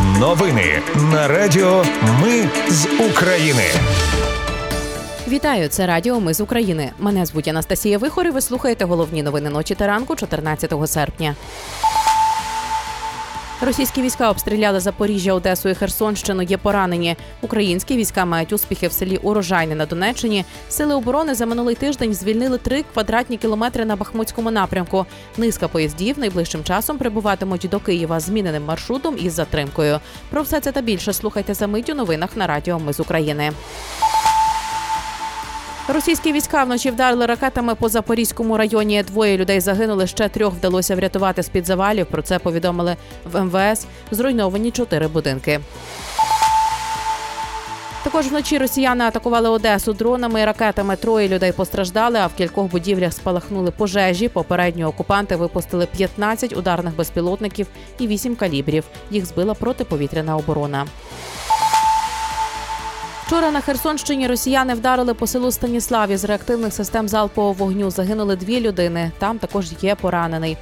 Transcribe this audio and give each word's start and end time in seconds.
Новини 0.00 0.82
на 1.12 1.28
Радіо 1.28 1.84
Ми 2.22 2.48
з 2.68 2.86
України. 3.10 3.62
Вітаю, 5.28 5.68
це 5.68 5.86
Радіо 5.86 6.20
Ми 6.20 6.34
з 6.34 6.40
України. 6.40 6.90
Мене 6.98 7.26
звуть 7.26 7.48
Анастасія 7.48 7.98
Вихор 7.98 8.26
і 8.26 8.30
Ви 8.30 8.40
слухаєте 8.40 8.84
головні 8.84 9.22
новини 9.22 9.50
ночі 9.50 9.74
та 9.74 9.86
ранку 9.86 10.16
14 10.16 10.72
серпня. 10.86 11.36
Російські 13.64 14.02
війська 14.02 14.30
обстріляли 14.30 14.80
Запоріжжя, 14.80 15.34
Одесу 15.34 15.68
і 15.68 15.74
Херсонщину. 15.74 16.42
Є 16.42 16.58
поранені. 16.58 17.16
Українські 17.40 17.96
війська 17.96 18.24
мають 18.24 18.52
успіхи 18.52 18.88
в 18.88 18.92
селі 18.92 19.16
Урожайне 19.16 19.74
на 19.74 19.86
Донеччині. 19.86 20.44
Сили 20.68 20.94
оборони 20.94 21.34
за 21.34 21.46
минулий 21.46 21.74
тиждень 21.74 22.14
звільнили 22.14 22.58
три 22.58 22.84
квадратні 22.92 23.36
кілометри 23.36 23.84
на 23.84 23.96
Бахмутському 23.96 24.50
напрямку. 24.50 25.06
Низка 25.36 25.68
поїздів 25.68 26.18
найближчим 26.18 26.64
часом 26.64 26.98
прибуватимуть 26.98 27.68
до 27.70 27.80
Києва 27.80 28.20
зміненим 28.20 28.64
маршрутом 28.64 29.16
із 29.18 29.32
затримкою. 29.32 30.00
Про 30.30 30.42
все 30.42 30.60
це 30.60 30.72
та 30.72 30.80
більше 30.80 31.12
слухайте 31.12 31.54
за 31.54 31.66
мить 31.66 31.90
у 31.90 31.94
новинах 31.94 32.36
на 32.36 32.46
Радіо 32.46 32.78
Ми 32.78 32.92
з 32.92 33.00
України. 33.00 33.52
Російські 35.88 36.32
війська 36.32 36.64
вночі 36.64 36.90
вдарили 36.90 37.26
ракетами 37.26 37.74
по 37.74 37.88
Запорізькому 37.88 38.56
районі. 38.56 39.02
Двоє 39.02 39.36
людей 39.36 39.60
загинули. 39.60 40.06
Ще 40.06 40.28
трьох 40.28 40.54
вдалося 40.54 40.96
врятувати 40.96 41.42
з 41.42 41.48
під 41.48 41.66
завалів. 41.66 42.06
Про 42.06 42.22
це 42.22 42.38
повідомили 42.38 42.96
в 43.32 43.44
МВС. 43.44 43.86
Зруйновані 44.10 44.70
чотири 44.70 45.08
будинки. 45.08 45.60
Також 48.04 48.26
вночі 48.26 48.58
росіяни 48.58 49.04
атакували 49.04 49.48
Одесу 49.48 49.92
дронами 49.92 50.40
і 50.40 50.44
ракетами. 50.44 50.96
Троє 50.96 51.28
людей 51.28 51.52
постраждали, 51.52 52.18
а 52.18 52.26
в 52.26 52.34
кількох 52.34 52.66
будівлях 52.70 53.12
спалахнули 53.12 53.70
пожежі. 53.70 54.28
Попередньо 54.28 54.88
окупанти 54.88 55.36
випустили 55.36 55.86
15 55.86 56.56
ударних 56.56 56.96
безпілотників 56.96 57.66
і 57.98 58.06
8 58.06 58.36
калібрів. 58.36 58.84
Їх 59.10 59.26
збила 59.26 59.54
протиповітряна 59.54 60.36
оборона. 60.36 60.86
Вчора 63.32 63.50
на 63.50 63.60
Херсонщині 63.60 64.26
росіяни 64.26 64.74
вдарили 64.74 65.14
по 65.14 65.26
селу 65.26 65.50
Станіславі 65.50 66.16
з 66.16 66.24
реактивних 66.24 66.72
систем 66.72 67.08
залпового 67.08 67.52
вогню. 67.52 67.90
Загинули 67.90 68.36
дві 68.36 68.60
людини. 68.60 69.12
Там 69.18 69.38
також 69.38 69.66
є 69.82 69.94
поранений. 69.94 70.56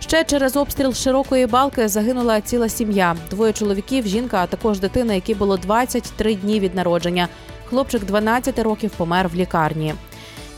Ще 0.00 0.24
через 0.24 0.56
обстріл 0.56 0.94
широкої 0.94 1.46
балки 1.46 1.88
загинула 1.88 2.40
ціла 2.40 2.68
сім'я. 2.68 3.16
Двоє 3.30 3.52
чоловіків, 3.52 4.06
жінка, 4.06 4.38
а 4.42 4.46
також 4.46 4.80
дитина, 4.80 5.14
якій 5.14 5.34
було 5.34 5.56
23 5.56 6.34
дні 6.34 6.60
від 6.60 6.74
народження. 6.74 7.28
Хлопчик 7.64 8.04
12 8.04 8.58
років 8.58 8.90
помер 8.90 9.28
в 9.28 9.34
лікарні. 9.34 9.94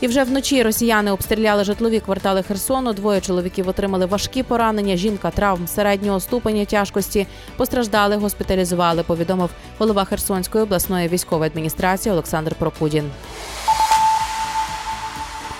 І 0.01 0.07
вже 0.07 0.23
вночі 0.23 0.63
росіяни 0.63 1.11
обстріляли 1.11 1.63
житлові 1.63 1.99
квартали 1.99 2.43
Херсону. 2.43 2.93
Двоє 2.93 3.21
чоловіків 3.21 3.67
отримали 3.67 4.05
важкі 4.05 4.43
поранення. 4.43 4.95
Жінка 4.95 5.31
травм 5.31 5.67
середнього 5.67 6.19
ступеня 6.19 6.65
тяжкості. 6.65 7.27
Постраждали, 7.57 8.15
госпіталізували. 8.15 9.03
Повідомив 9.03 9.49
голова 9.79 10.05
Херсонської 10.05 10.63
обласної 10.63 11.07
військової 11.07 11.49
адміністрації 11.49 12.13
Олександр 12.13 12.55
Прокудін. 12.55 13.03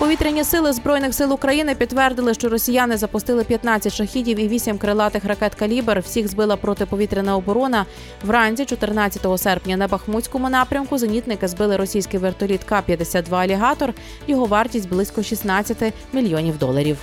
Повітряні 0.02 0.44
сили 0.44 0.72
збройних 0.72 1.14
сил 1.14 1.32
України 1.32 1.74
підтвердили, 1.74 2.34
що 2.34 2.48
росіяни 2.48 2.96
запустили 2.96 3.44
15 3.44 3.92
шахідів 3.94 4.40
і 4.40 4.48
8 4.48 4.78
крилатих 4.78 5.24
ракет 5.24 5.54
калібр. 5.54 6.00
Всіх 6.00 6.28
збила 6.28 6.56
протиповітряна 6.56 7.36
оборона. 7.36 7.86
Вранці, 8.24 8.64
14 8.64 9.40
серпня, 9.40 9.76
на 9.76 9.88
Бахмутському 9.88 10.50
напрямку 10.50 10.98
зенітники 10.98 11.48
збили 11.48 11.76
російський 11.76 12.20
вертоліт 12.20 12.64
К-52 12.64 13.34
алігатор. 13.34 13.94
Його 14.26 14.46
вартість 14.46 14.88
близько 14.88 15.22
16 15.22 15.94
мільйонів 16.12 16.58
доларів. 16.58 16.98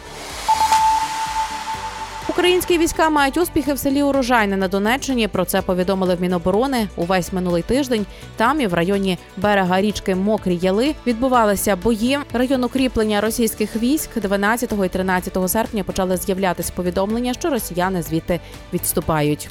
Українські 2.30 2.77
війська 2.77 3.09
мають 3.09 3.38
успіхи 3.38 3.73
в 3.73 3.80
селі 3.80 4.03
Урожайне 4.03 4.58
на 4.58 4.67
Донеччині. 4.67 5.27
Про 5.27 5.45
це 5.45 5.61
повідомили 5.61 6.16
в 6.16 6.22
Міноборони 6.22 6.88
увесь 6.95 7.33
минулий 7.33 7.63
тиждень. 7.63 8.05
Там 8.35 8.61
і 8.61 8.67
в 8.67 8.73
районі 8.73 9.17
берега 9.38 9.81
річки 9.81 10.16
Мокрі 10.16 10.59
Яли 10.61 10.95
відбувалися 11.07 11.75
бої. 11.75 12.19
Район 12.34 12.63
укріплення 12.63 13.22
російських 13.22 13.75
військ 13.75 14.09
12 14.19 14.73
і 14.85 14.90
13 14.90 15.38
серпня 15.50 15.84
почали 15.84 16.17
з'являтися 16.17 16.73
повідомлення, 16.75 17.34
що 17.34 17.50
росіяни 17.50 18.01
звідти 18.01 18.40
відступають. 18.73 19.50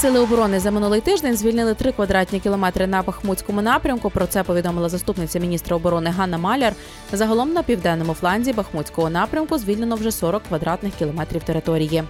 Сили 0.00 0.18
оборони 0.20 0.60
за 0.60 0.70
минулий 0.70 1.00
тиждень 1.00 1.36
звільнили 1.36 1.74
три 1.74 1.92
квадратні 1.92 2.40
кілометри 2.40 2.86
на 2.86 3.02
Бахмутському 3.02 3.62
напрямку. 3.62 4.10
Про 4.10 4.26
це 4.26 4.42
повідомила 4.42 4.88
заступниця 4.88 5.38
міністра 5.38 5.76
оборони 5.76 6.10
Ганна 6.10 6.38
Маляр. 6.38 6.72
Загалом 7.12 7.52
на 7.52 7.62
південному 7.62 8.14
фланзі 8.14 8.52
Бахмутського 8.52 9.10
напрямку 9.10 9.58
звільнено 9.58 9.96
вже 9.96 10.12
40 10.12 10.42
квадратних 10.42 10.94
кілометрів 10.94 11.42
території. 11.42 12.02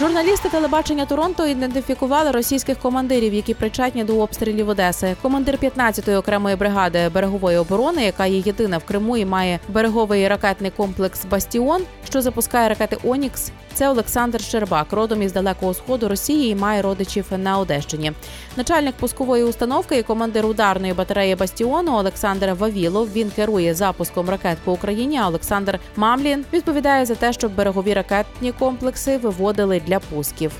Журналісти 0.00 0.48
телебачення 0.48 1.06
Торонто 1.06 1.46
ідентифікували 1.46 2.30
російських 2.30 2.78
командирів, 2.78 3.34
які 3.34 3.54
причетні 3.54 4.04
до 4.04 4.18
обстрілів 4.18 4.68
Одеси. 4.68 5.16
Командир 5.22 5.58
15-ї 5.62 6.16
окремої 6.16 6.56
бригади 6.56 7.08
берегової 7.14 7.58
оборони, 7.58 8.04
яка 8.04 8.26
є 8.26 8.38
єдина 8.38 8.78
в 8.78 8.84
Криму 8.84 9.16
і 9.16 9.24
має 9.24 9.60
береговий 9.68 10.28
ракетний 10.28 10.70
комплекс 10.70 11.24
Бастіон, 11.24 11.82
що 12.04 12.20
запускає 12.20 12.68
ракети 12.68 12.96
Онікс. 13.04 13.52
Це 13.74 13.88
Олександр 13.88 14.40
Щербак, 14.40 14.92
родом 14.92 15.22
із 15.22 15.32
далекого 15.32 15.74
сходу 15.74 16.08
Росії 16.08 16.52
і 16.52 16.54
має 16.54 16.82
родичів 16.82 17.26
на 17.36 17.58
Одещині. 17.58 18.12
Начальник 18.56 18.94
пускової 18.94 19.44
установки 19.44 19.98
і 19.98 20.02
командир 20.02 20.46
ударної 20.46 20.92
батареї 20.92 21.34
Бастіону 21.34 21.92
Олександр 21.92 22.52
Вавілов. 22.58 23.12
Він 23.12 23.30
керує 23.30 23.74
запуском 23.74 24.30
ракет 24.30 24.58
по 24.64 24.72
Україні. 24.72 25.18
а 25.18 25.28
Олександр 25.28 25.78
Мамлін 25.96 26.44
відповідає 26.52 27.06
за 27.06 27.14
те, 27.14 27.32
щоб 27.32 27.54
берегові 27.54 27.94
ракетні 27.94 28.52
комплекси 28.52 29.18
виводили 29.18 29.80
для 29.88 30.00
пусків. 30.00 30.52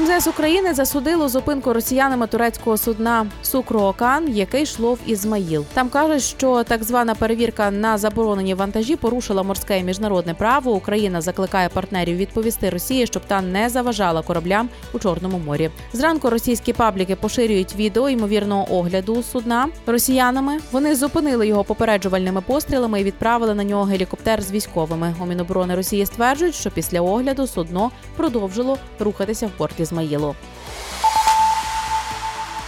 МЗС 0.00 0.26
України 0.26 0.74
засудило 0.74 1.28
зупинку 1.28 1.72
росіянами 1.72 2.26
турецького 2.26 2.76
судна 2.76 3.26
Сукроокан, 3.42 4.28
який 4.28 4.62
йшло 4.62 4.94
в 4.94 4.98
Ізмаїл. 5.06 5.64
Там 5.74 5.88
кажуть, 5.88 6.22
що 6.22 6.64
так 6.64 6.84
звана 6.84 7.14
перевірка 7.14 7.70
на 7.70 7.98
заборонені 7.98 8.54
вантажі 8.54 8.96
порушила 8.96 9.42
морське 9.42 9.78
і 9.78 9.84
міжнародне 9.84 10.34
право. 10.34 10.72
Україна 10.72 11.20
закликає 11.20 11.68
партнерів 11.68 12.16
відповісти 12.16 12.70
Росії, 12.70 13.06
щоб 13.06 13.22
та 13.26 13.40
не 13.40 13.68
заважала 13.68 14.22
кораблям 14.22 14.68
у 14.92 14.98
Чорному 14.98 15.38
морі. 15.38 15.70
Зранку 15.92 16.30
російські 16.30 16.72
пабліки 16.72 17.16
поширюють 17.16 17.76
відео 17.76 18.08
ймовірного 18.08 18.74
огляду 18.74 19.22
судна 19.22 19.68
росіянами. 19.86 20.58
Вони 20.70 20.94
зупинили 20.94 21.46
його 21.46 21.64
попереджувальними 21.64 22.40
пострілами 22.40 23.00
і 23.00 23.04
відправили 23.04 23.54
на 23.54 23.64
нього 23.64 23.84
гелікоптер 23.84 24.42
з 24.42 24.52
військовими. 24.52 25.14
У 25.20 25.26
Міноборони 25.26 25.74
Росії 25.74 26.06
стверджують, 26.06 26.54
що 26.54 26.70
після 26.70 27.00
огляду 27.00 27.46
судно 27.46 27.90
продовжило 28.16 28.78
рухатися 28.98 29.46
в 29.46 29.50
порт 29.50 29.81
Ізмаїлу. 29.82 30.34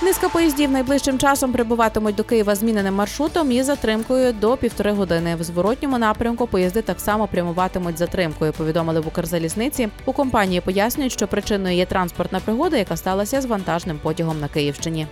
Низка 0.05 0.29
поїздів 0.29 0.71
найближчим 0.71 1.19
часом 1.19 1.53
прибуватимуть 1.53 2.15
до 2.15 2.25
Києва 2.25 2.55
зміненим 2.55 2.95
маршрутом 2.95 3.53
і 3.53 3.63
затримкою 3.63 4.33
до 4.33 4.57
півтори 4.57 4.93
години. 4.93 5.37
В 5.37 5.43
зворотньому 5.43 5.99
напрямку 5.99 6.47
поїзди 6.47 6.83
так 6.83 7.01
само 7.01 7.27
прямуватимуть 7.27 7.99
затримкою. 7.99 8.53
Повідомили 8.53 9.01
в 9.01 9.09
Укрзалізниці. 9.09 9.89
У 10.05 10.13
компанії 10.13 10.61
пояснюють, 10.61 11.13
що 11.13 11.29
причиною 11.29 11.77
є 11.77 11.87
транспортна 11.87 12.41
пригода, 12.41 12.77
яка 12.77 12.97
сталася 12.97 13.41
з 13.41 13.47
вантажним 13.47 13.99
потягом 14.03 14.41
на 14.41 14.49
Київщині. 14.49 15.07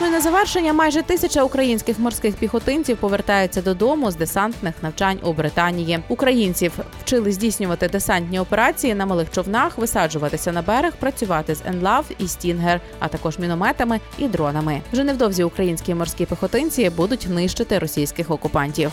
Ну 0.00 0.06
і 0.06 0.10
на 0.10 0.20
завершення 0.20 0.72
майже 0.72 1.02
тисяча 1.02 1.42
українських 1.42 1.98
морських 1.98 2.34
піхотинців 2.34 2.96
повертаються 2.96 3.62
додому 3.62 4.10
з 4.10 4.16
десантних 4.16 4.74
навчань 4.82 5.18
у 5.22 5.32
Британії. 5.32 5.98
Українців 6.08 6.72
вчили 7.04 7.32
здійснювати 7.32 7.88
десантні 7.88 8.40
операції 8.40 8.94
на 8.94 9.06
малих 9.06 9.30
човнах, 9.30 9.78
висаджуватися 9.78 10.52
на 10.52 10.62
берег, 10.62 10.92
працювати 11.00 11.54
з 11.54 11.62
Енлав 11.66 12.04
і 12.18 12.28
Стінгер, 12.28 12.80
а 12.98 13.08
також 13.08 13.38
мінометами 13.38 14.00
і 14.18 14.28
дронами. 14.28 14.82
Вже 14.92 15.04
невдовзі 15.04 15.44
українські 15.44 15.94
морські 15.94 16.26
піхотинці 16.26 16.90
будуть 16.90 17.26
нищити 17.30 17.78
російських 17.78 18.30
окупантів. 18.30 18.92